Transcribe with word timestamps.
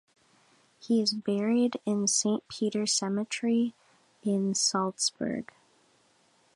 He 0.79 0.99
is 0.99 1.13
buried 1.13 1.79
in 1.85 2.07
Saint 2.07 2.47
Peter's 2.47 2.91
Cemetery 2.91 3.75
in 4.23 4.55
Salzburg. 4.55 5.53